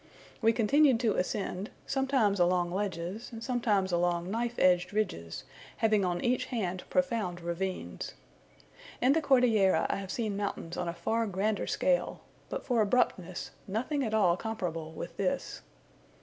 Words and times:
We 0.41 0.51
continued 0.51 0.99
to 1.01 1.13
ascend, 1.13 1.69
sometimes 1.85 2.39
along 2.39 2.71
ledges, 2.71 3.31
and 3.31 3.43
sometimes 3.43 3.91
along 3.91 4.31
knife 4.31 4.55
edged 4.57 4.93
ridges, 4.93 5.43
having 5.77 6.03
on 6.03 6.25
each 6.25 6.45
hand 6.45 6.83
profound 6.89 7.39
ravines. 7.39 8.15
In 8.99 9.13
the 9.13 9.21
Cordillera 9.21 9.85
I 9.91 9.97
have 9.97 10.09
seen 10.09 10.35
mountains 10.35 10.75
on 10.75 10.87
a 10.87 10.93
far 10.95 11.27
grander 11.27 11.67
scale, 11.67 12.21
but 12.49 12.65
for 12.65 12.81
abruptness, 12.81 13.51
nothing 13.67 14.03
at 14.03 14.15
all 14.15 14.35
comparable 14.37 14.91
with 14.91 15.15
this. 15.17 15.61